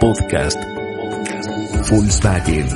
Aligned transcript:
Podcast 0.00 0.58
Volkswagen. 1.90 2.66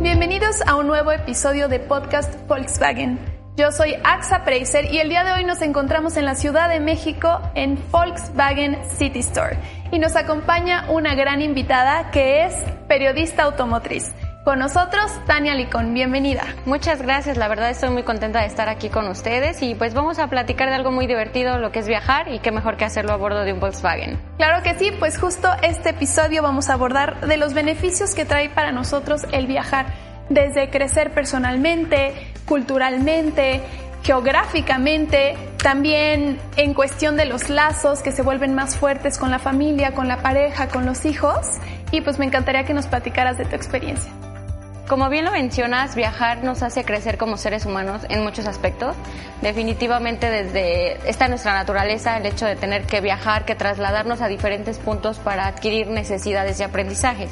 Bienvenidos 0.00 0.62
a 0.66 0.76
un 0.76 0.86
nuevo 0.86 1.12
episodio 1.12 1.68
de 1.68 1.80
Podcast 1.80 2.34
Volkswagen. 2.48 3.18
Yo 3.58 3.70
soy 3.72 3.94
Axa 4.04 4.42
Preiser 4.42 4.86
y 4.90 5.00
el 5.00 5.10
día 5.10 5.22
de 5.22 5.32
hoy 5.32 5.44
nos 5.44 5.60
encontramos 5.60 6.16
en 6.16 6.24
la 6.24 6.34
Ciudad 6.34 6.70
de 6.70 6.80
México 6.80 7.42
en 7.54 7.78
Volkswagen 7.90 8.78
City 8.88 9.18
Store 9.18 9.58
y 9.92 9.98
nos 9.98 10.16
acompaña 10.16 10.90
una 10.90 11.14
gran 11.14 11.42
invitada 11.42 12.10
que 12.10 12.46
es 12.46 12.54
periodista 12.88 13.42
automotriz. 13.42 14.10
Con 14.44 14.58
nosotros, 14.58 15.12
Tania 15.26 15.54
Licón, 15.54 15.92
bienvenida. 15.92 16.42
Muchas 16.64 17.02
gracias, 17.02 17.36
la 17.36 17.46
verdad 17.46 17.68
estoy 17.68 17.90
muy 17.90 18.04
contenta 18.04 18.40
de 18.40 18.46
estar 18.46 18.70
aquí 18.70 18.88
con 18.88 19.06
ustedes 19.06 19.60
y 19.60 19.74
pues 19.74 19.92
vamos 19.92 20.18
a 20.18 20.28
platicar 20.28 20.70
de 20.70 20.76
algo 20.76 20.90
muy 20.90 21.06
divertido, 21.06 21.58
lo 21.58 21.70
que 21.72 21.80
es 21.80 21.86
viajar 21.86 22.32
y 22.32 22.38
qué 22.38 22.50
mejor 22.50 22.78
que 22.78 22.86
hacerlo 22.86 23.12
a 23.12 23.16
bordo 23.16 23.42
de 23.42 23.52
un 23.52 23.60
Volkswagen. 23.60 24.18
Claro 24.38 24.62
que 24.62 24.78
sí, 24.78 24.92
pues 24.98 25.18
justo 25.18 25.50
este 25.62 25.90
episodio 25.90 26.42
vamos 26.42 26.70
a 26.70 26.72
abordar 26.72 27.20
de 27.26 27.36
los 27.36 27.52
beneficios 27.52 28.14
que 28.14 28.24
trae 28.24 28.48
para 28.48 28.72
nosotros 28.72 29.26
el 29.30 29.46
viajar, 29.46 29.92
desde 30.30 30.70
crecer 30.70 31.10
personalmente, 31.12 32.14
culturalmente, 32.46 33.60
geográficamente, 34.02 35.36
también 35.62 36.38
en 36.56 36.72
cuestión 36.72 37.18
de 37.18 37.26
los 37.26 37.50
lazos 37.50 38.00
que 38.00 38.10
se 38.10 38.22
vuelven 38.22 38.54
más 38.54 38.74
fuertes 38.74 39.18
con 39.18 39.30
la 39.30 39.38
familia, 39.38 39.92
con 39.92 40.08
la 40.08 40.22
pareja, 40.22 40.68
con 40.68 40.86
los 40.86 41.04
hijos. 41.04 41.58
Y 41.92 42.00
pues 42.00 42.18
me 42.18 42.24
encantaría 42.24 42.64
que 42.64 42.72
nos 42.72 42.86
platicaras 42.86 43.36
de 43.36 43.44
tu 43.44 43.54
experiencia. 43.54 44.10
Como 44.90 45.08
bien 45.08 45.24
lo 45.24 45.30
mencionas, 45.30 45.94
viajar 45.94 46.42
nos 46.42 46.64
hace 46.64 46.82
crecer 46.82 47.16
como 47.16 47.36
seres 47.36 47.64
humanos 47.64 48.02
en 48.08 48.24
muchos 48.24 48.48
aspectos. 48.48 48.96
Definitivamente 49.40 50.28
desde 50.28 51.08
esta 51.08 51.28
nuestra 51.28 51.54
naturaleza, 51.54 52.16
el 52.16 52.26
hecho 52.26 52.44
de 52.44 52.56
tener 52.56 52.86
que 52.86 53.00
viajar, 53.00 53.44
que 53.44 53.54
trasladarnos 53.54 54.20
a 54.20 54.26
diferentes 54.26 54.78
puntos 54.78 55.20
para 55.20 55.46
adquirir 55.46 55.86
necesidades 55.86 56.58
y 56.58 56.64
aprendizajes. 56.64 57.30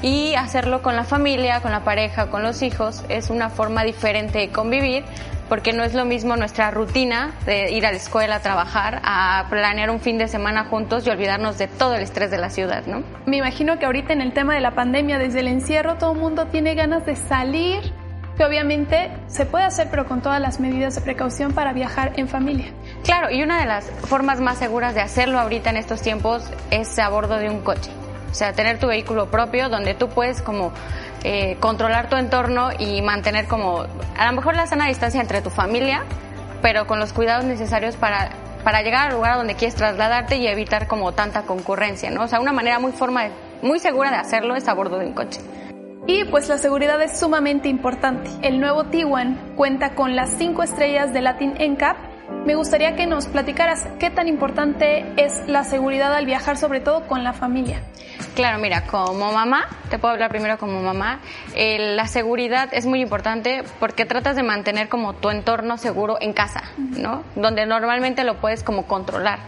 Y 0.00 0.36
hacerlo 0.36 0.80
con 0.80 0.96
la 0.96 1.04
familia, 1.04 1.60
con 1.60 1.70
la 1.70 1.84
pareja, 1.84 2.30
con 2.30 2.42
los 2.42 2.62
hijos, 2.62 3.04
es 3.10 3.28
una 3.28 3.50
forma 3.50 3.84
diferente 3.84 4.38
de 4.38 4.48
convivir, 4.48 5.04
porque 5.48 5.72
no 5.72 5.84
es 5.84 5.94
lo 5.94 6.04
mismo 6.04 6.36
nuestra 6.36 6.70
rutina 6.70 7.32
de 7.44 7.70
ir 7.72 7.86
a 7.86 7.90
la 7.90 7.96
escuela, 7.96 8.36
a 8.36 8.40
trabajar, 8.40 9.00
a 9.04 9.46
planear 9.48 9.90
un 9.90 10.00
fin 10.00 10.18
de 10.18 10.28
semana 10.28 10.64
juntos 10.64 11.06
y 11.06 11.10
olvidarnos 11.10 11.58
de 11.58 11.68
todo 11.68 11.94
el 11.94 12.02
estrés 12.02 12.30
de 12.30 12.38
la 12.38 12.50
ciudad, 12.50 12.86
¿no? 12.86 13.02
Me 13.26 13.38
imagino 13.38 13.78
que 13.78 13.86
ahorita 13.86 14.12
en 14.12 14.20
el 14.20 14.32
tema 14.32 14.54
de 14.54 14.60
la 14.60 14.74
pandemia, 14.74 15.18
desde 15.18 15.40
el 15.40 15.48
encierro, 15.48 15.96
todo 15.96 16.12
el 16.12 16.18
mundo 16.18 16.46
tiene 16.46 16.74
ganas 16.74 17.06
de 17.06 17.16
salir, 17.16 17.92
que 18.36 18.44
obviamente 18.44 19.10
se 19.28 19.46
puede 19.46 19.64
hacer, 19.64 19.88
pero 19.90 20.06
con 20.06 20.20
todas 20.20 20.40
las 20.40 20.60
medidas 20.60 20.94
de 20.94 21.00
precaución 21.00 21.52
para 21.52 21.72
viajar 21.72 22.12
en 22.16 22.28
familia. 22.28 22.66
Claro, 23.02 23.30
y 23.30 23.42
una 23.42 23.60
de 23.60 23.66
las 23.66 23.90
formas 24.08 24.40
más 24.40 24.58
seguras 24.58 24.94
de 24.94 25.00
hacerlo 25.00 25.38
ahorita 25.38 25.70
en 25.70 25.78
estos 25.78 26.02
tiempos 26.02 26.44
es 26.70 26.98
a 26.98 27.08
bordo 27.08 27.38
de 27.38 27.48
un 27.48 27.60
coche. 27.60 27.90
O 28.30 28.34
sea, 28.34 28.52
tener 28.52 28.78
tu 28.78 28.86
vehículo 28.86 29.30
propio 29.30 29.68
donde 29.68 29.94
tú 29.94 30.08
puedes 30.08 30.42
como 30.42 30.72
eh, 31.24 31.56
controlar 31.60 32.08
tu 32.08 32.16
entorno 32.16 32.70
y 32.78 33.02
mantener 33.02 33.46
como 33.46 33.86
a 34.16 34.26
lo 34.26 34.32
mejor 34.32 34.54
la 34.54 34.66
sana 34.66 34.86
distancia 34.88 35.20
entre 35.20 35.42
tu 35.42 35.50
familia, 35.50 36.04
pero 36.62 36.86
con 36.86 36.98
los 36.98 37.12
cuidados 37.12 37.44
necesarios 37.44 37.96
para, 37.96 38.30
para 38.64 38.82
llegar 38.82 39.08
al 39.08 39.14
lugar 39.14 39.36
donde 39.36 39.54
quieres 39.54 39.74
trasladarte 39.74 40.36
y 40.36 40.46
evitar 40.46 40.86
como 40.86 41.12
tanta 41.12 41.42
concurrencia, 41.42 42.10
¿no? 42.10 42.24
O 42.24 42.28
sea, 42.28 42.40
una 42.40 42.52
manera 42.52 42.78
muy, 42.78 42.92
forma 42.92 43.28
muy 43.62 43.78
segura 43.78 44.10
de 44.10 44.16
hacerlo 44.16 44.54
es 44.54 44.68
a 44.68 44.74
bordo 44.74 44.98
de 44.98 45.06
un 45.06 45.12
coche. 45.12 45.40
Y 46.06 46.24
pues 46.24 46.48
la 46.48 46.58
seguridad 46.58 47.02
es 47.02 47.18
sumamente 47.18 47.68
importante. 47.68 48.30
El 48.42 48.60
nuevo 48.60 48.84
Tiguan 48.84 49.54
cuenta 49.56 49.94
con 49.94 50.14
las 50.14 50.30
5 50.38 50.62
estrellas 50.62 51.12
de 51.12 51.20
Latin 51.20 51.54
NCAP. 51.58 51.96
Me 52.44 52.54
gustaría 52.54 52.96
que 52.96 53.06
nos 53.06 53.26
platicaras 53.26 53.86
qué 53.98 54.10
tan 54.10 54.28
importante 54.28 55.04
es 55.16 55.46
la 55.46 55.64
seguridad 55.64 56.14
al 56.14 56.26
viajar, 56.26 56.56
sobre 56.56 56.80
todo 56.80 57.06
con 57.06 57.24
la 57.24 57.32
familia. 57.32 57.82
Claro, 58.34 58.58
mira, 58.58 58.82
como 58.82 59.32
mamá, 59.32 59.66
te 59.90 59.98
puedo 59.98 60.14
hablar 60.14 60.30
primero 60.30 60.58
como 60.58 60.82
mamá, 60.82 61.20
eh, 61.54 61.94
la 61.94 62.06
seguridad 62.06 62.68
es 62.72 62.86
muy 62.86 63.00
importante 63.00 63.64
porque 63.80 64.04
tratas 64.04 64.36
de 64.36 64.42
mantener 64.42 64.88
como 64.88 65.14
tu 65.14 65.30
entorno 65.30 65.78
seguro 65.78 66.18
en 66.20 66.32
casa, 66.32 66.62
¿no? 66.76 67.24
Donde 67.34 67.66
normalmente 67.66 68.24
lo 68.24 68.36
puedes 68.36 68.62
como 68.62 68.86
controlar. 68.86 69.38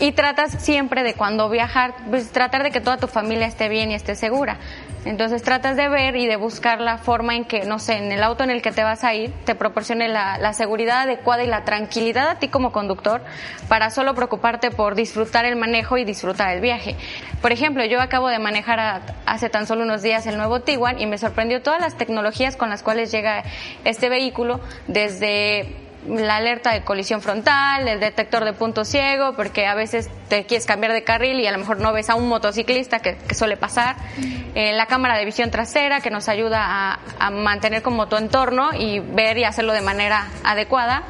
Y 0.00 0.12
tratas 0.12 0.62
siempre 0.62 1.04
de 1.04 1.14
cuando 1.14 1.48
viajar, 1.48 1.94
pues 2.10 2.30
tratar 2.32 2.64
de 2.64 2.70
que 2.70 2.80
toda 2.80 2.96
tu 2.96 3.06
familia 3.06 3.46
esté 3.46 3.68
bien 3.68 3.92
y 3.92 3.94
esté 3.94 4.16
segura. 4.16 4.58
Entonces 5.04 5.42
tratas 5.42 5.76
de 5.76 5.88
ver 5.88 6.16
y 6.16 6.26
de 6.26 6.36
buscar 6.36 6.80
la 6.80 6.98
forma 6.98 7.36
en 7.36 7.44
que, 7.44 7.64
no 7.64 7.78
sé, 7.78 7.98
en 7.98 8.10
el 8.10 8.22
auto 8.22 8.42
en 8.42 8.50
el 8.50 8.62
que 8.62 8.72
te 8.72 8.82
vas 8.82 9.04
a 9.04 9.14
ir, 9.14 9.30
te 9.44 9.54
proporcione 9.54 10.08
la, 10.08 10.52
seguridad 10.54 11.02
adecuada 11.02 11.44
y 11.44 11.46
la 11.46 11.64
tranquilidad 11.64 12.28
a 12.28 12.38
ti 12.38 12.48
como 12.48 12.72
conductor 12.72 13.22
para 13.68 13.90
solo 13.90 14.14
preocuparte 14.14 14.70
por 14.70 14.94
disfrutar 14.94 15.44
el 15.44 15.56
manejo 15.56 15.98
y 15.98 16.04
disfrutar 16.04 16.54
el 16.54 16.60
viaje. 16.60 16.96
Por 17.42 17.52
ejemplo, 17.52 17.84
yo 17.84 18.00
acabo 18.00 18.28
de 18.28 18.38
manejar 18.38 19.02
hace 19.26 19.50
tan 19.50 19.66
solo 19.66 19.82
unos 19.84 20.02
días 20.02 20.26
el 20.26 20.38
nuevo 20.38 20.60
Tiguan 20.60 20.98
y 20.98 21.06
me 21.06 21.18
sorprendió 21.18 21.60
todas 21.60 21.80
las 21.80 21.96
tecnologías 21.96 22.56
con 22.56 22.70
las 22.70 22.82
cuales 22.82 23.12
llega 23.12 23.44
este 23.84 24.08
vehículo, 24.08 24.60
desde 24.86 25.83
la 26.08 26.36
alerta 26.36 26.72
de 26.72 26.82
colisión 26.82 27.22
frontal, 27.22 27.88
el 27.88 28.00
detector 28.00 28.44
de 28.44 28.52
punto 28.52 28.84
ciego, 28.84 29.34
porque 29.34 29.66
a 29.66 29.74
veces 29.74 30.10
te 30.28 30.44
quieres 30.44 30.66
cambiar 30.66 30.92
de 30.92 31.02
carril 31.04 31.40
y 31.40 31.46
a 31.46 31.52
lo 31.52 31.58
mejor 31.58 31.80
no 31.80 31.92
ves 31.92 32.10
a 32.10 32.14
un 32.14 32.28
motociclista, 32.28 33.00
que, 33.00 33.16
suele 33.34 33.56
pasar, 33.56 33.96
eh, 34.54 34.72
la 34.72 34.86
cámara 34.86 35.16
de 35.16 35.24
visión 35.24 35.50
trasera, 35.50 36.00
que 36.00 36.10
nos 36.10 36.28
ayuda 36.28 37.00
a, 37.18 37.30
mantener 37.30 37.82
como 37.82 38.06
tu 38.06 38.16
entorno 38.16 38.70
y 38.74 39.00
ver 39.00 39.38
y 39.38 39.44
hacerlo 39.44 39.72
de 39.72 39.80
manera 39.80 40.28
adecuada. 40.44 41.04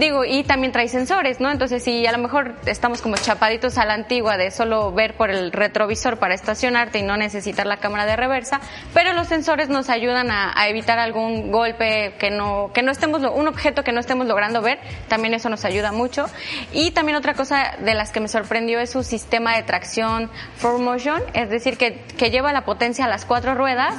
Digo, 0.00 0.24
y 0.24 0.44
también 0.44 0.72
trae 0.72 0.88
sensores, 0.88 1.40
¿no? 1.40 1.50
Entonces, 1.50 1.84
si 1.84 2.06
a 2.06 2.12
lo 2.12 2.16
mejor 2.16 2.54
estamos 2.64 3.02
como 3.02 3.16
chapaditos 3.16 3.76
a 3.76 3.84
la 3.84 3.92
antigua 3.92 4.38
de 4.38 4.50
solo 4.50 4.92
ver 4.92 5.14
por 5.14 5.28
el 5.28 5.52
retrovisor 5.52 6.18
para 6.18 6.32
estacionarte 6.32 7.00
y 7.00 7.02
no 7.02 7.18
necesitar 7.18 7.66
la 7.66 7.76
cámara 7.76 8.06
de 8.06 8.16
reversa, 8.16 8.62
pero 8.94 9.12
los 9.12 9.26
sensores 9.26 9.68
nos 9.68 9.90
ayudan 9.90 10.30
a, 10.30 10.54
evitar 10.70 10.98
algún 10.98 11.52
golpe 11.52 12.14
que 12.18 12.30
no, 12.30 12.70
que 12.72 12.82
no 12.82 12.92
estemos, 12.92 13.20
un 13.20 13.46
objeto 13.46 13.84
que 13.84 13.92
no 13.92 14.00
estemos 14.00 14.26
logrando 14.26 14.62
ver, 14.62 14.78
también 15.08 15.34
eso 15.34 15.50
nos 15.50 15.66
ayuda 15.66 15.92
mucho. 15.92 16.24
Y 16.72 16.92
también 16.92 17.18
otra 17.18 17.34
cosa 17.34 17.76
de 17.80 17.92
las 17.92 18.10
que 18.10 18.20
me 18.20 18.28
sorprendió 18.28 18.80
es 18.80 18.88
su 18.88 19.02
sistema 19.02 19.54
de 19.54 19.64
tracción 19.64 20.30
4Motion, 20.62 21.22
es 21.34 21.50
decir, 21.50 21.76
que, 21.76 21.98
que 22.16 22.30
lleva 22.30 22.54
la 22.54 22.64
potencia 22.64 23.04
a 23.04 23.08
las 23.08 23.26
cuatro 23.26 23.54
ruedas 23.54 23.94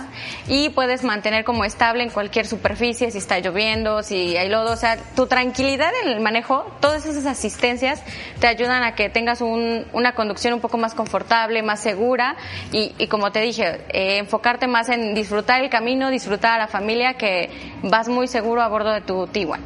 y 0.48 0.70
puedes 0.70 1.04
mantener 1.04 1.44
como 1.44 1.64
estable 1.64 2.02
en 2.02 2.10
cualquier 2.10 2.48
superficie, 2.48 3.12
si 3.12 3.20
está 3.20 3.38
lloviendo, 3.38 4.02
si 4.02 4.36
hay 4.36 4.50
lodo, 4.50 4.74
o 4.74 4.78
sea, 4.78 4.98
tu 5.16 5.28
tranquilidad 5.28 5.91
en 6.03 6.09
el 6.09 6.19
manejo, 6.19 6.66
todas 6.79 7.06
esas 7.06 7.25
asistencias 7.25 8.03
te 8.40 8.47
ayudan 8.47 8.84
a 8.84 8.96
que 8.96 9.09
tengas 9.09 9.41
un, 9.41 9.85
una 9.94 10.13
conducción 10.13 10.53
un 10.53 10.62
poco 10.62 10.78
más 10.78 10.94
confortable, 10.94 11.63
más 11.63 11.79
segura 11.81 12.35
y, 12.72 12.94
y 12.97 13.07
como 13.07 13.31
te 13.31 13.41
dije, 13.41 13.81
eh, 13.90 14.18
enfocarte 14.18 14.68
más 14.68 14.90
en 14.90 15.13
disfrutar 15.13 15.62
el 15.63 15.69
camino, 15.69 16.09
disfrutar 16.09 16.53
a 16.53 16.57
la 16.57 16.68
familia, 16.68 17.16
que 17.16 17.50
vas 17.84 18.07
muy 18.07 18.28
seguro 18.28 18.62
a 18.62 18.68
bordo 18.68 18.91
de 18.91 19.02
tu 19.02 19.28
Tiguan. 19.28 19.62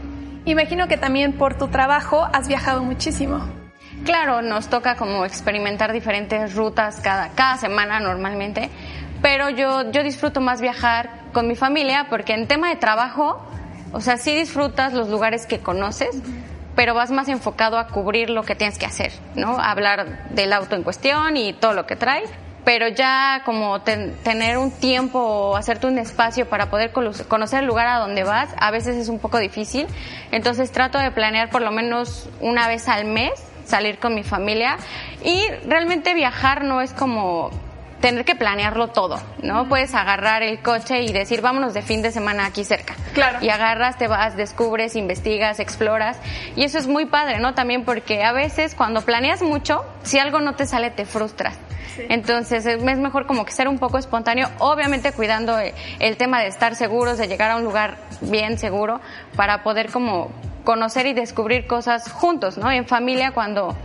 Imagino 0.46 0.88
que 0.88 0.98
también 0.98 1.34
por 1.34 1.58
tu 1.58 1.70
trabajo 1.70 2.28
has 2.32 2.48
viajado 2.48 2.84
muchísimo. 2.84 3.44
Claro, 4.04 4.42
nos 4.42 4.68
toca 4.68 4.96
como 4.96 5.26
experimentar 5.26 5.92
diferentes 5.92 6.54
rutas 6.54 7.00
cada, 7.02 7.30
cada 7.30 7.58
semana 7.58 8.00
normalmente, 8.00 8.70
pero 9.22 9.50
yo, 9.50 9.90
yo 9.92 10.04
disfruto 10.04 10.42
más 10.42 10.62
viajar 10.62 11.10
con 11.34 11.48
mi 11.48 11.56
familia 11.56 12.06
porque 12.10 12.34
en 12.34 12.48
tema 12.48 12.70
de 12.70 12.76
trabajo, 12.76 13.44
o 13.96 14.02
sea, 14.02 14.18
sí 14.18 14.36
disfrutas 14.36 14.92
los 14.92 15.08
lugares 15.08 15.46
que 15.46 15.60
conoces, 15.60 16.10
pero 16.76 16.94
vas 16.94 17.12
más 17.12 17.30
enfocado 17.30 17.80
a 17.80 17.88
cubrir 17.88 18.30
lo 18.30 18.44
que 18.44 18.54
tienes 18.54 18.78
que 18.78 18.86
hacer, 18.86 19.14
¿no? 19.36 19.58
Hablar 19.58 20.28
del 20.32 20.52
auto 20.52 20.76
en 20.76 20.84
cuestión 20.84 21.38
y 21.38 21.54
todo 21.54 21.72
lo 21.72 21.86
que 21.86 21.96
trae, 21.96 22.24
pero 22.66 22.90
ya 22.90 23.44
como 23.46 23.80
ten, 23.84 24.14
tener 24.22 24.58
un 24.58 24.72
tiempo 24.72 25.20
o 25.20 25.56
hacerte 25.56 25.88
un 25.88 25.98
espacio 25.98 26.50
para 26.50 26.70
poder 26.70 26.92
conocer 26.92 27.62
el 27.62 27.68
lugar 27.68 27.88
a 27.88 28.00
donde 28.00 28.26
vas, 28.26 28.50
a 28.60 28.70
veces 28.70 28.98
es 28.98 29.08
un 29.08 29.20
poco 29.20 29.40
difícil. 29.40 29.88
Entonces 30.32 30.74
trato 30.74 30.98
de 30.98 31.12
planear 31.12 31.50
por 31.50 31.62
lo 31.62 31.72
menos 31.72 32.28
una 32.42 32.68
vez 32.68 32.90
al 32.90 33.06
mes 33.06 33.32
salir 33.64 33.98
con 33.98 34.14
mi 34.14 34.24
familia 34.24 34.76
y 35.24 35.42
realmente 35.66 36.14
viajar 36.14 36.66
no 36.66 36.82
es 36.82 36.92
como 36.92 37.50
tener 38.06 38.24
que 38.24 38.36
planearlo 38.36 38.90
todo, 38.90 39.20
¿no? 39.42 39.68
Puedes 39.68 39.96
agarrar 39.96 40.44
el 40.44 40.60
coche 40.62 41.02
y 41.02 41.12
decir, 41.12 41.42
vámonos 41.42 41.74
de 41.74 41.82
fin 41.82 42.04
de 42.04 42.12
semana 42.12 42.46
aquí 42.46 42.64
cerca. 42.64 42.94
Claro. 43.16 43.40
Y 43.42 43.50
agarras, 43.50 43.98
te 43.98 44.08
vas, 44.08 44.38
descubres, 44.38 44.96
investigas, 44.96 45.60
exploras. 45.60 46.20
Y 46.56 46.66
eso 46.66 46.78
es 46.78 46.86
muy 46.86 47.08
padre, 47.08 47.40
¿no? 47.40 47.56
También 47.56 47.84
porque 47.84 48.24
a 48.24 48.32
veces 48.32 48.76
cuando 48.76 49.02
planeas 49.02 49.42
mucho, 49.42 49.84
si 50.04 50.20
algo 50.20 50.40
no 50.40 50.54
te 50.54 50.68
sale, 50.68 50.92
te 50.92 51.06
frustras. 51.06 51.58
Sí. 51.96 52.04
Entonces 52.10 52.68
es 52.68 52.84
mejor 52.84 53.26
como 53.26 53.44
que 53.44 53.54
ser 53.54 53.68
un 53.68 53.80
poco 53.80 53.98
espontáneo, 53.98 54.52
obviamente 54.60 55.12
cuidando 55.12 55.58
el 55.58 56.18
tema 56.18 56.42
de 56.42 56.48
estar 56.48 56.76
seguros, 56.76 57.18
de 57.18 57.28
llegar 57.28 57.50
a 57.50 57.56
un 57.56 57.64
lugar 57.64 57.98
bien 58.22 58.60
seguro, 58.60 59.02
para 59.36 59.64
poder 59.64 59.90
como 59.90 60.30
conocer 60.64 61.08
y 61.08 61.14
descubrir 61.14 61.66
cosas 61.66 62.12
juntos, 62.12 62.60
¿no? 62.60 62.70
En 62.70 62.86
familia 62.86 63.32
cuando 63.32 63.76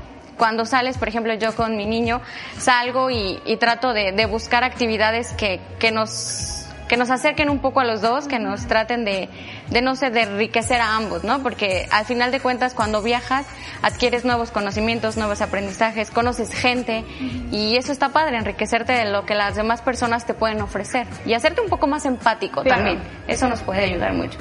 cuando 0.40 0.64
sales, 0.64 0.96
por 0.96 1.06
ejemplo, 1.06 1.34
yo 1.34 1.54
con 1.54 1.76
mi 1.76 1.84
niño 1.84 2.22
salgo 2.56 3.10
y, 3.10 3.42
y 3.44 3.58
trato 3.58 3.92
de, 3.92 4.12
de, 4.12 4.24
buscar 4.24 4.64
actividades 4.64 5.34
que, 5.34 5.60
que 5.78 5.92
nos 5.92 6.56
que 6.88 6.96
nos 6.96 7.10
acerquen 7.10 7.50
un 7.50 7.58
poco 7.60 7.80
a 7.80 7.84
los 7.84 8.00
dos, 8.00 8.26
que 8.26 8.38
nos 8.38 8.66
traten 8.66 9.04
de, 9.04 9.28
de 9.68 9.82
no 9.82 9.94
sé, 9.94 10.10
de 10.10 10.22
enriquecer 10.22 10.80
a 10.80 10.96
ambos, 10.96 11.24
¿no? 11.24 11.40
Porque 11.40 11.86
al 11.92 12.06
final 12.06 12.32
de 12.32 12.40
cuentas 12.40 12.72
cuando 12.72 13.02
viajas 13.02 13.46
adquieres 13.82 14.24
nuevos 14.24 14.50
conocimientos, 14.50 15.18
nuevos 15.18 15.42
aprendizajes, 15.42 16.10
conoces 16.10 16.52
gente 16.52 17.04
y 17.52 17.76
eso 17.76 17.92
está 17.92 18.08
padre, 18.08 18.38
enriquecerte 18.38 18.94
de 18.94 19.04
lo 19.04 19.26
que 19.26 19.34
las 19.34 19.56
demás 19.56 19.82
personas 19.82 20.24
te 20.24 20.32
pueden 20.32 20.62
ofrecer 20.62 21.06
y 21.26 21.34
hacerte 21.34 21.60
un 21.60 21.68
poco 21.68 21.86
más 21.86 22.06
empático 22.06 22.64
también. 22.64 22.98
Eso 23.28 23.46
nos 23.46 23.60
puede 23.60 23.84
ayudar 23.84 24.14
mucho. 24.14 24.38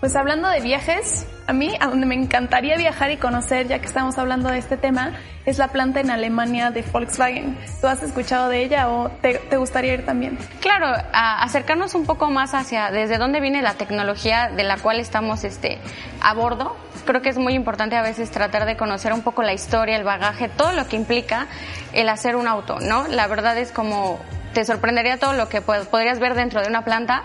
Pues 0.00 0.16
hablando 0.16 0.48
de 0.48 0.60
viajes, 0.60 1.26
a 1.46 1.52
mí 1.52 1.76
a 1.78 1.86
donde 1.88 2.06
me 2.06 2.14
encantaría 2.14 2.74
viajar 2.78 3.10
y 3.10 3.18
conocer, 3.18 3.68
ya 3.68 3.80
que 3.80 3.86
estamos 3.86 4.16
hablando 4.16 4.48
de 4.48 4.56
este 4.56 4.78
tema, 4.78 5.12
es 5.44 5.58
la 5.58 5.68
planta 5.68 6.00
en 6.00 6.10
Alemania 6.10 6.70
de 6.70 6.80
Volkswagen. 6.80 7.58
¿Tú 7.82 7.86
has 7.86 8.02
escuchado 8.02 8.48
de 8.48 8.64
ella 8.64 8.88
o 8.88 9.10
te, 9.10 9.38
gustaría 9.58 9.92
ir 9.92 10.06
también? 10.06 10.38
Claro, 10.62 10.86
acercarnos 11.12 11.94
un 11.94 12.06
poco 12.06 12.30
más 12.30 12.54
hacia 12.54 12.90
desde 12.90 13.18
dónde 13.18 13.40
viene 13.40 13.60
la 13.60 13.74
tecnología 13.74 14.48
de 14.48 14.62
la 14.62 14.78
cual 14.78 15.00
estamos 15.00 15.44
este, 15.44 15.78
a 16.22 16.32
bordo. 16.32 16.74
Creo 17.04 17.20
que 17.20 17.28
es 17.28 17.36
muy 17.36 17.52
importante 17.52 17.94
a 17.94 18.02
veces 18.02 18.30
tratar 18.30 18.64
de 18.64 18.78
conocer 18.78 19.12
un 19.12 19.20
poco 19.20 19.42
la 19.42 19.52
historia, 19.52 19.96
el 19.96 20.04
bagaje, 20.04 20.48
todo 20.48 20.72
lo 20.72 20.88
que 20.88 20.96
implica 20.96 21.46
el 21.92 22.08
hacer 22.08 22.36
un 22.36 22.48
auto, 22.48 22.80
¿no? 22.80 23.06
La 23.06 23.26
verdad 23.26 23.58
es 23.58 23.70
como 23.70 24.18
te 24.54 24.64
sorprendería 24.64 25.18
todo 25.18 25.34
lo 25.34 25.50
que 25.50 25.60
podrías 25.60 26.20
ver 26.20 26.34
dentro 26.34 26.62
de 26.62 26.68
una 26.68 26.84
planta 26.84 27.24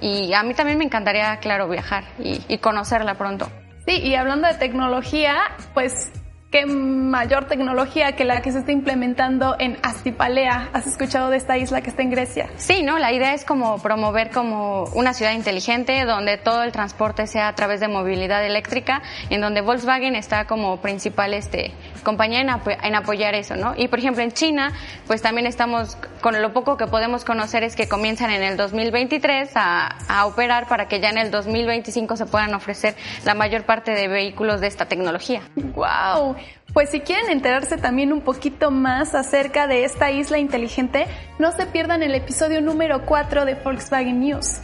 y 0.00 0.32
a 0.32 0.42
mí 0.42 0.54
también 0.54 0.78
me 0.78 0.84
encantaría, 0.84 1.36
claro, 1.38 1.68
viajar 1.68 2.04
y, 2.18 2.40
y 2.48 2.58
conocerla 2.58 3.14
pronto. 3.14 3.48
Sí, 3.86 3.98
y 3.98 4.14
hablando 4.14 4.48
de 4.48 4.54
tecnología, 4.54 5.36
pues 5.72 6.10
qué 6.50 6.64
mayor 6.64 7.46
tecnología 7.46 8.12
que 8.12 8.24
la 8.24 8.40
que 8.40 8.52
se 8.52 8.60
está 8.60 8.72
implementando 8.72 9.56
en 9.58 9.78
Astipalea. 9.82 10.70
¿Has 10.72 10.86
escuchado 10.86 11.30
de 11.30 11.36
esta 11.36 11.58
isla 11.58 11.80
que 11.80 11.90
está 11.90 12.02
en 12.02 12.10
Grecia? 12.10 12.48
Sí, 12.56 12.82
¿no? 12.82 12.98
La 12.98 13.12
idea 13.12 13.34
es 13.34 13.44
como 13.44 13.78
promover 13.78 14.30
como 14.30 14.84
una 14.94 15.12
ciudad 15.12 15.32
inteligente 15.32 16.04
donde 16.04 16.38
todo 16.38 16.62
el 16.62 16.72
transporte 16.72 17.26
sea 17.26 17.48
a 17.48 17.54
través 17.54 17.80
de 17.80 17.88
movilidad 17.88 18.44
eléctrica, 18.44 19.02
en 19.30 19.40
donde 19.40 19.60
Volkswagen 19.60 20.14
está 20.14 20.46
como 20.46 20.80
principal 20.80 21.34
este, 21.34 21.72
compañía 22.04 22.40
en, 22.40 22.94
apoyar 22.94 23.34
eso, 23.34 23.56
¿no? 23.56 23.74
Y 23.76 23.88
por 23.88 23.98
ejemplo 23.98 24.22
en 24.22 24.32
China, 24.32 24.72
pues 25.06 25.22
también 25.22 25.46
estamos, 25.46 25.96
con 26.20 26.40
lo 26.40 26.52
poco 26.52 26.76
que 26.76 26.86
podemos 26.86 27.24
conocer 27.24 27.64
es 27.64 27.74
que 27.74 27.88
comienzan 27.88 28.30
en 28.30 28.42
el 28.42 28.56
2023 28.56 29.50
a, 29.56 29.96
a 30.08 30.26
operar 30.26 30.68
para 30.68 30.86
que 30.86 31.00
ya 31.00 31.10
en 31.10 31.18
el 31.18 31.30
2025 31.30 32.16
se 32.16 32.26
puedan 32.26 32.54
ofrecer 32.54 32.94
la 33.24 33.34
mayor 33.34 33.64
parte 33.64 33.92
de 33.92 34.06
vehículos 34.08 34.60
de 34.60 34.68
esta 34.68 34.86
tecnología. 34.86 35.42
¡Wow! 35.56 36.36
Pues 36.76 36.90
si 36.90 37.00
quieren 37.00 37.30
enterarse 37.30 37.78
también 37.78 38.12
un 38.12 38.20
poquito 38.20 38.70
más 38.70 39.14
acerca 39.14 39.66
de 39.66 39.84
esta 39.84 40.10
isla 40.10 40.36
inteligente, 40.36 41.06
no 41.38 41.50
se 41.50 41.64
pierdan 41.64 42.02
el 42.02 42.14
episodio 42.14 42.60
número 42.60 43.06
4 43.06 43.46
de 43.46 43.54
Volkswagen 43.54 44.20
News. 44.20 44.58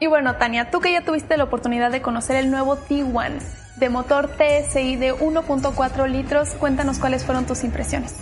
Y 0.00 0.08
bueno, 0.08 0.34
Tania, 0.34 0.72
tú 0.72 0.80
que 0.80 0.90
ya 0.90 1.02
tuviste 1.02 1.36
la 1.36 1.44
oportunidad 1.44 1.92
de 1.92 2.02
conocer 2.02 2.34
el 2.34 2.50
nuevo 2.50 2.78
T1 2.78 3.40
de 3.76 3.88
motor 3.90 4.28
TSI 4.36 4.96
de 4.96 5.14
1.4 5.14 6.08
litros, 6.08 6.48
cuéntanos 6.56 6.98
cuáles 6.98 7.24
fueron 7.24 7.46
tus 7.46 7.62
impresiones. 7.62 8.16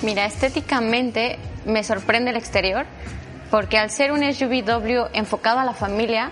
Mira, 0.00 0.24
estéticamente 0.24 1.38
me 1.66 1.84
sorprende 1.84 2.30
el 2.30 2.38
exterior 2.38 2.86
porque 3.50 3.76
al 3.76 3.90
ser 3.90 4.10
un 4.10 4.22
SUV 4.22 5.10
enfocado 5.12 5.58
a 5.58 5.66
la 5.66 5.74
familia, 5.74 6.30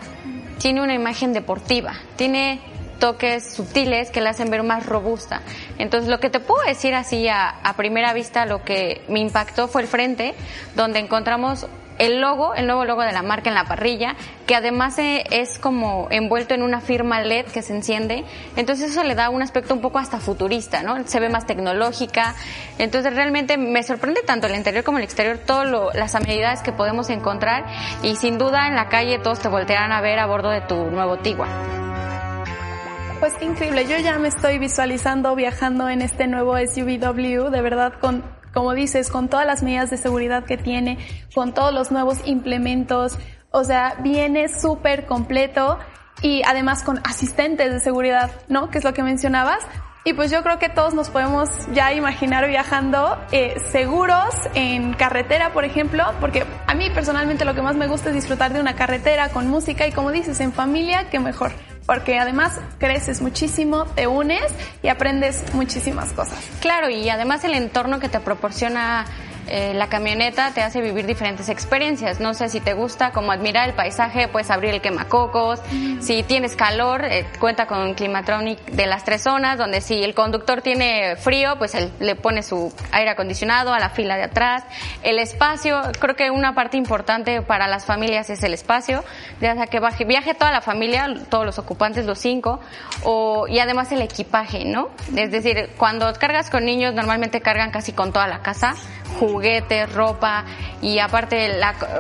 tiene 0.57 0.81
una 0.81 0.95
imagen 0.95 1.35
deportiva, 1.35 1.93
tiene 2.17 2.59
toques 2.99 3.55
sutiles 3.55 4.11
que 4.11 4.21
la 4.21 4.31
hacen 4.31 4.51
ver 4.51 4.63
más 4.63 4.87
robusta. 4.87 5.43
Entonces, 5.79 6.09
lo 6.09 6.21
que 6.21 6.31
te 6.31 6.41
puedo 6.41 6.65
decir 6.67 6.95
así 6.95 7.29
a, 7.29 7.55
primera 7.77 8.13
vista, 8.13 8.47
lo 8.47 8.63
que 8.63 9.03
me 9.09 9.21
impactó 9.21 9.69
fue 9.69 9.83
el 9.83 9.89
frente, 9.89 10.35
donde 10.75 11.01
encontramos 11.01 11.67
el 11.99 12.21
logo, 12.21 12.55
el 12.55 12.67
nuevo 12.67 12.85
logo 12.85 13.03
de 13.03 13.13
la 13.13 13.23
marca 13.23 13.49
en 13.49 13.55
la 13.55 13.65
parrilla, 13.65 14.17
que 14.47 14.57
además 14.57 14.99
eh, 14.99 15.25
es 15.31 15.59
como 15.59 16.09
envuelto 16.11 16.55
en 16.55 16.63
una 16.63 16.81
firma 16.81 17.21
LED 17.21 17.47
que 17.47 17.63
se 17.63 17.75
enciende. 17.75 18.25
Entonces 18.57 18.91
eso 18.91 19.05
le 19.05 19.15
da 19.15 19.31
un 19.31 19.43
aspecto 19.43 19.75
un 19.75 19.81
poco 19.81 19.99
hasta 19.99 20.19
futurista, 20.19 20.83
¿no? 20.83 21.07
Se 21.07 21.21
ve 21.21 21.29
más 21.29 21.47
tecnológica. 21.47 22.35
Entonces 22.79 23.15
realmente 23.15 23.57
me 23.57 23.83
sorprende 23.83 24.23
tanto 24.23 24.47
el 24.47 24.57
interior 24.57 24.83
como 24.83 24.99
el 24.99 25.05
exterior, 25.05 25.39
todas 25.39 25.69
las 25.95 26.15
amenidades 26.15 26.63
que 26.63 26.73
podemos 26.73 27.11
encontrar 27.11 27.65
y 28.03 28.17
sin 28.17 28.39
duda 28.39 28.67
en 28.67 28.75
la 28.75 28.89
calle 28.89 29.19
todos 29.19 29.41
te 29.41 29.49
voltearán 29.49 29.93
a 29.93 30.01
ver 30.01 30.19
a 30.19 30.27
bordo 30.27 30.51
de 30.51 30.63
tu 30.63 30.91
nuevo 30.91 31.19
Tigua. 31.19 31.74
Pues 33.25 33.37
qué 33.39 33.47
increíble, 33.47 33.87
yo 33.87 33.97
ya 33.97 34.19
me 34.19 34.29
estoy 34.29 34.59
visualizando 34.59 35.35
viajando 35.35 35.89
en 35.89 36.03
este 36.03 36.27
nuevo 36.27 36.59
SUVW, 36.59 37.49
de 37.49 37.63
verdad 37.63 37.95
con 37.99 38.23
como 38.53 38.75
dices, 38.75 39.09
con 39.09 39.31
todas 39.31 39.47
las 39.47 39.63
medidas 39.63 39.89
de 39.89 39.97
seguridad 39.97 40.45
que 40.45 40.59
tiene, 40.59 40.99
con 41.35 41.55
todos 41.55 41.73
los 41.73 41.91
nuevos 41.91 42.19
implementos, 42.27 43.19
o 43.51 43.65
sea, 43.65 43.97
viene 44.01 44.51
súper 44.51 45.07
completo 45.07 45.79
y 46.21 46.43
además 46.45 46.83
con 46.83 46.99
asistentes 46.99 47.73
de 47.73 47.81
seguridad, 47.81 48.31
¿no? 48.49 48.69
Que 48.69 48.77
es 48.77 48.85
lo 48.85 48.93
que 48.93 49.03
mencionabas. 49.03 49.65
Y 50.05 50.13
pues 50.13 50.31
yo 50.31 50.43
creo 50.43 50.59
que 50.59 50.69
todos 50.69 50.93
nos 50.93 51.09
podemos 51.09 51.49
ya 51.73 51.95
imaginar 51.95 52.47
viajando 52.47 53.17
eh, 53.33 53.55
seguros 53.73 54.35
en 54.53 54.93
carretera, 54.93 55.55
por 55.55 55.65
ejemplo, 55.65 56.05
porque 56.21 56.45
a 56.67 56.75
mí 56.75 56.91
personalmente 56.91 57.47
lo 57.47 57.55
que 57.55 57.63
más 57.63 57.75
me 57.75 57.87
gusta 57.87 58.11
es 58.11 58.17
disfrutar 58.17 58.53
de 58.53 58.61
una 58.61 58.75
carretera 58.75 59.31
con 59.31 59.49
música 59.49 59.87
y 59.87 59.93
como 59.93 60.13
dices, 60.13 60.41
en 60.41 60.53
familia, 60.53 61.09
qué 61.09 61.21
mejor 61.21 61.53
porque 61.87 62.19
además 62.19 62.61
creces 62.79 63.21
muchísimo, 63.21 63.85
te 63.95 64.07
unes 64.07 64.53
y 64.83 64.89
aprendes 64.89 65.43
muchísimas 65.55 66.13
cosas. 66.13 66.39
Claro, 66.61 66.89
y 66.89 67.09
además 67.09 67.45
el 67.45 67.55
entorno 67.55 68.01
que 68.01 68.09
te 68.09 68.21
proporciona 68.21 69.07
eh, 69.47 69.75
la 69.75 69.89
camioneta 69.89 70.53
te 70.53 70.63
hace 70.63 70.81
vivir 70.81 71.07
diferentes 71.07 71.49
experiencias. 71.49 72.21
No 72.21 72.35
sé 72.35 72.49
si 72.49 72.61
te 72.61 72.73
gusta 72.73 73.13
como 73.13 73.33
admirar 73.33 73.69
el 73.69 73.75
paisaje, 73.75 74.29
puedes 74.29 74.51
abrir 74.51 74.75
el 74.75 74.81
quemacocos. 74.81 75.61
Si 76.01 76.23
tienes 76.23 76.57
calor, 76.57 77.05
eh, 77.05 77.27
cuenta 77.39 77.67
con 77.67 77.79
un 77.79 77.95
Climatronic 77.95 78.61
de 78.67 78.87
las 78.87 79.05
tres 79.05 79.23
zonas, 79.23 79.59
donde 79.59 79.81
si 79.81 80.03
el 80.03 80.15
conductor 80.15 80.63
tiene 80.63 81.17
frío, 81.17 81.57
pues 81.59 81.75
él 81.75 81.91
le 82.01 82.17
pone 82.17 82.43
su 82.43 82.73
aire 82.93 83.11
acondicionado 83.11 83.73
a 83.73 83.79
la 83.79 83.91
fila 83.91 84.17
de 84.17 84.25
atrás. 84.25 84.65
El 85.03 85.19
espacio, 85.19 85.81
creo 85.99 86.17
que 86.17 86.31
una 86.31 86.55
parte 86.55 86.77
importante 86.77 87.43
para 87.43 87.69
las 87.69 87.85
familias 87.85 88.31
es 88.31 88.43
el 88.43 88.55
espacio, 88.55 89.05
ya 89.41 89.55
que 89.67 89.81
baje, 89.81 90.05
viaje 90.05 90.35
toda 90.35 90.53
la 90.53 90.61
familia, 90.61 91.09
todos 91.29 91.45
los 91.45 91.59
ocupantes, 91.59 92.07
los 92.07 92.19
cinco, 92.19 92.61
o, 93.03 93.47
y 93.49 93.59
además 93.59 93.93
el 93.93 94.03
equipaje, 94.03 94.65
¿no? 94.65 94.91
Es 95.17 95.31
decir, 95.31 95.71
cuando 95.77 96.13
cargas 96.15 96.51
con 96.51 96.65
niños, 96.65 96.95
normalmente 96.95 97.41
cargan 97.41 97.71
casi 97.71 97.93
con 97.93 98.13
toda 98.13 98.27
la 98.27 98.41
casa 98.41 98.75
juguetes, 99.19 99.93
ropa 99.93 100.45
y 100.83 100.99
aparte 100.99 101.51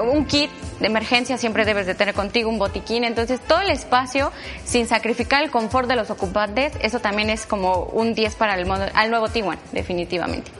un 0.02 0.26
kit 0.26 0.50
de 0.80 0.86
emergencia 0.86 1.38
siempre 1.38 1.64
debes 1.64 1.86
de 1.86 1.94
tener 1.94 2.14
contigo, 2.14 2.50
un 2.50 2.58
botiquín. 2.58 3.04
Entonces 3.04 3.40
todo 3.40 3.60
el 3.60 3.70
espacio 3.70 4.32
sin 4.64 4.86
sacrificar 4.88 5.42
el 5.42 5.50
confort 5.50 5.88
de 5.88 5.96
los 5.96 6.10
ocupantes, 6.10 6.72
eso 6.80 7.00
también 7.00 7.30
es 7.30 7.46
como 7.46 7.84
un 7.84 8.14
10 8.14 8.34
para 8.36 8.54
el 8.54 8.70
al 8.70 9.10
nuevo 9.10 9.28
Tiguan, 9.28 9.58
definitivamente. 9.72 10.50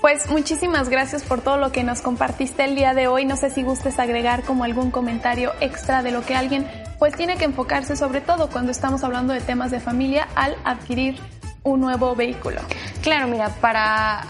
Pues 0.00 0.30
muchísimas 0.30 0.88
gracias 0.90 1.24
por 1.24 1.40
todo 1.40 1.56
lo 1.56 1.72
que 1.72 1.82
nos 1.82 2.02
compartiste 2.02 2.64
el 2.64 2.76
día 2.76 2.94
de 2.94 3.08
hoy. 3.08 3.24
No 3.24 3.36
sé 3.36 3.50
si 3.50 3.64
gustes 3.64 3.98
agregar 3.98 4.44
como 4.44 4.62
algún 4.62 4.92
comentario 4.92 5.52
extra 5.60 6.04
de 6.04 6.12
lo 6.12 6.22
que 6.22 6.36
alguien 6.36 6.66
pues 7.00 7.16
tiene 7.16 7.36
que 7.36 7.44
enfocarse 7.44 7.96
sobre 7.96 8.20
todo 8.20 8.48
cuando 8.48 8.70
estamos 8.70 9.02
hablando 9.02 9.32
de 9.32 9.40
temas 9.40 9.72
de 9.72 9.80
familia 9.80 10.28
al 10.36 10.56
adquirir 10.64 11.18
un 11.64 11.80
nuevo 11.80 12.14
vehículo. 12.14 12.60
Claro, 13.02 13.26
mira, 13.26 13.48
para 13.60 14.24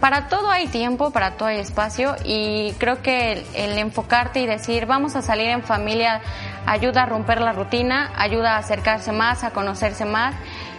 para 0.00 0.28
todo 0.28 0.50
hay 0.50 0.66
tiempo, 0.68 1.10
para 1.10 1.32
todo 1.32 1.48
hay 1.48 1.58
espacio 1.58 2.16
y 2.24 2.72
creo 2.78 3.02
que 3.02 3.44
el, 3.54 3.78
enfocarte 3.78 4.40
y 4.40 4.46
decir 4.46 4.86
vamos 4.86 5.16
a 5.16 5.22
salir 5.22 5.48
en 5.48 5.62
familia 5.62 6.20
ayuda 6.66 7.02
a 7.02 7.06
romper 7.06 7.40
la 7.40 7.52
rutina, 7.52 8.12
ayuda 8.16 8.56
a 8.56 8.58
acercarse 8.58 9.12
más, 9.12 9.44
a 9.44 9.50
conocerse 9.50 10.04
más 10.04 10.34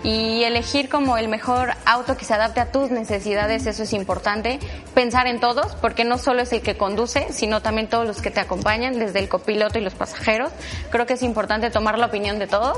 y 0.05 0.43
elegir 0.43 0.87
como 0.87 1.17
el 1.17 1.27
mejor 1.27 1.73
auto 1.83 2.15
que 2.15 2.25
se 2.25 2.33
adapte 2.35 2.59
a 2.59 2.71
tus 2.71 2.91
necesidades, 2.91 3.65
eso 3.65 3.81
es 3.81 3.91
importante. 3.91 4.59
Pensar 4.93 5.25
en 5.25 5.39
todos, 5.39 5.75
porque 5.77 6.05
no 6.05 6.19
solo 6.19 6.43
es 6.43 6.53
el 6.53 6.61
que 6.61 6.77
conduce, 6.77 7.33
sino 7.33 7.63
también 7.63 7.87
todos 7.89 8.05
los 8.05 8.21
que 8.21 8.29
te 8.29 8.39
acompañan, 8.39 8.99
desde 8.99 9.17
el 9.17 9.27
copiloto 9.27 9.79
y 9.79 9.81
los 9.81 9.95
pasajeros. 9.95 10.51
Creo 10.91 11.07
que 11.07 11.13
es 11.13 11.23
importante 11.23 11.71
tomar 11.71 11.97
la 11.97 12.05
opinión 12.05 12.37
de 12.37 12.45
todos. 12.45 12.77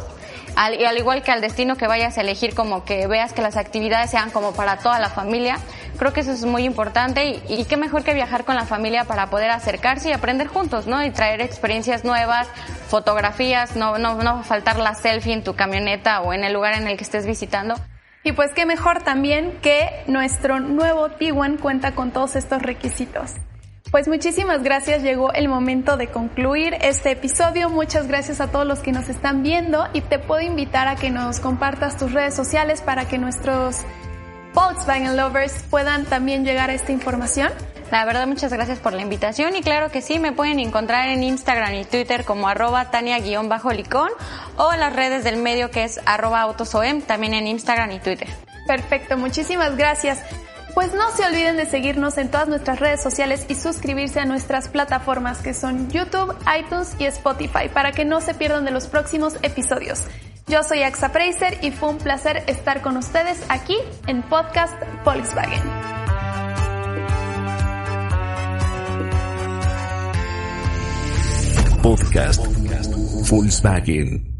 Al, 0.56 0.79
y 0.79 0.86
al 0.86 0.98
igual 0.98 1.22
que 1.22 1.32
al 1.32 1.41
destino 1.41 1.75
que 1.75 1.86
vayas 1.86 2.17
a 2.17 2.22
elegir, 2.22 2.56
como 2.56 2.86
que 2.86 3.08
veas 3.08 3.34
que 3.34 3.41
las 3.41 3.58
actividades 3.58 4.10
sean 4.10 4.32
como 4.32 4.53
para 4.53 4.77
toda 4.77 4.98
la 4.98 5.10
familia. 5.10 5.60
Creo 5.98 6.13
que 6.13 6.22
eso 6.22 6.32
es 6.32 6.46
muy 6.46 6.63
importante 6.63 7.25
y, 7.25 7.42
y 7.50 7.66
qué 7.66 7.77
mejor 7.77 8.04
que 8.04 8.13
viajar 8.13 8.46
con 8.46 8.56
la 8.56 8.66
familia 8.66 9.06
para 9.06 9.30
poder 9.30 9.50
acercarse 9.50 10.10
y 10.10 10.13
aprender 10.13 10.48
juntos, 10.48 10.88
¿no? 10.88 11.04
Y 11.04 11.12
traer 11.12 11.42
experiencias 11.42 12.04
nuevas, 12.04 12.48
fotografías, 12.88 13.75
no, 13.75 13.98
no, 13.98 14.16
no 14.16 14.44
faltar 14.44 14.80
la 14.80 14.94
selfie 14.94 15.34
en 15.34 15.44
tu 15.44 15.56
camioneta 15.56 16.22
o 16.22 16.34
en 16.34 16.44
el 16.44 16.54
lugar 16.54 16.75
en 16.75 16.88
el 16.88 16.98
que 16.98 17.04
estés 17.04 17.25
visitando. 17.25 17.75
Y 18.24 18.34
pues 18.34 18.51
qué 18.54 18.66
mejor 18.66 19.04
también 19.04 19.58
que 19.62 19.89
nuestro 20.08 20.60
nuevo 20.60 21.10
Tiguan 21.10 21.58
cuenta 21.58 21.96
con 21.96 22.12
todos 22.12 22.36
estos 22.36 22.62
requisitos. 22.62 23.34
Pues 23.89 24.10
muchísimas 24.10 24.63
gracias, 24.63 25.01
llegó 25.01 25.32
el 25.32 25.48
momento 25.48 25.96
de 25.96 26.08
concluir 26.08 26.75
este 26.82 27.12
episodio. 27.12 27.70
Muchas 27.70 28.08
gracias 28.08 28.42
a 28.42 28.51
todos 28.51 28.68
los 28.68 28.80
que 28.80 28.92
nos 28.92 29.08
están 29.08 29.44
viendo 29.44 29.88
y 29.94 30.01
te 30.01 30.20
puedo 30.20 30.42
invitar 30.42 30.89
a 30.89 30.98
que 30.98 31.10
nos 31.10 31.39
compartas 31.39 31.96
tus 31.96 32.12
redes 32.12 32.36
sociales 32.36 32.82
para 32.82 33.08
que 33.08 33.18
nuestros 33.18 33.77
Volkswagen 34.58 35.16
Lovers 35.16 35.54
puedan 35.70 36.06
también 36.06 36.44
llegar 36.44 36.72
a 36.72 36.74
esta 36.74 36.92
información. 36.92 37.52
La 37.92 38.06
verdad, 38.06 38.26
muchas 38.26 38.52
gracias 38.52 38.80
por 38.80 38.92
la 38.92 39.04
invitación 39.04 39.56
y 39.56 39.62
claro 39.62 39.92
que 39.92 40.02
sí, 40.02 40.18
me 40.18 40.32
pueden 40.32 40.58
encontrar 40.60 41.10
en 41.10 41.22
Instagram 41.22 41.76
y 41.76 41.86
Twitter 41.86 42.26
como 42.26 42.48
arroba 42.48 42.90
tania-licón 42.90 44.10
o 44.58 44.74
en 44.74 44.80
las 44.80 44.96
redes 44.96 45.24
del 45.24 45.38
medio 45.38 45.70
que 45.70 45.84
es 45.84 46.00
arroba 46.08 46.42
autosoem, 46.42 47.04
también 47.04 47.36
en 47.36 47.46
Instagram 47.46 47.92
y 47.92 48.00
Twitter. 48.00 48.30
Perfecto, 48.66 49.16
muchísimas 49.16 49.78
gracias. 49.78 50.24
Pues 50.74 50.92
no 50.92 51.12
se 51.12 51.24
olviden 51.24 51.56
de 51.56 51.68
seguirnos 51.68 52.18
en 52.18 52.32
todas 52.32 52.48
nuestras 52.48 52.80
redes 52.80 53.04
sociales 53.04 53.46
y 53.50 53.54
suscribirse 53.54 54.20
a 54.22 54.26
nuestras 54.26 54.70
plataformas 54.70 55.38
que 55.38 55.54
son 55.54 55.92
YouTube, 55.92 56.36
iTunes 56.60 56.96
y 56.98 57.06
Spotify 57.06 57.70
para 57.72 57.92
que 57.92 58.06
no 58.06 58.22
se 58.22 58.34
pierdan 58.34 58.66
de 58.66 58.72
los 58.72 58.88
próximos 58.88 59.36
episodios. 59.44 60.04
Yo 60.50 60.63
soy 60.63 60.82
Axa 60.84 61.12
Preiser 61.12 61.58
y 61.62 61.72
fue 61.72 61.89
un 61.89 61.98
placer 61.98 62.42
estar 62.48 62.82
con 62.82 62.96
ustedes 62.96 63.38
aquí 63.50 63.75
en 64.08 64.24
Podcast 64.24 64.82
Volkswagen. 65.04 65.62
Podcast 71.84 73.30
Volkswagen. 73.30 74.37